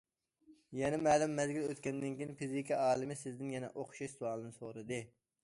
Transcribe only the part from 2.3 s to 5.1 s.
فىزىكا ئالىمى سىزدىن يەنە ئوخشاش سوئالنى سورىدى.